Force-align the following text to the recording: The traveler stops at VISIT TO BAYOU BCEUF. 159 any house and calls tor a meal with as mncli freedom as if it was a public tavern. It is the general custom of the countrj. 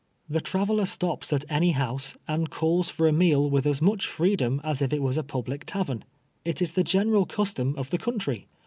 The 0.27 0.41
traveler 0.41 0.87
stops 0.87 1.31
at 1.31 1.41
VISIT 1.41 1.41
TO 1.41 1.45
BAYOU 1.45 1.49
BCEUF. 1.49 1.79
159 1.85 1.85
any 1.85 1.85
house 1.85 2.17
and 2.27 2.49
calls 2.49 2.97
tor 2.97 3.07
a 3.07 3.11
meal 3.11 3.47
with 3.51 3.67
as 3.67 3.79
mncli 3.81 4.01
freedom 4.01 4.59
as 4.63 4.81
if 4.81 4.93
it 4.93 5.01
was 5.03 5.17
a 5.19 5.23
public 5.23 5.63
tavern. 5.67 6.03
It 6.43 6.59
is 6.59 6.71
the 6.71 6.83
general 6.83 7.27
custom 7.27 7.75
of 7.77 7.91
the 7.91 7.99
countrj. 7.99 8.45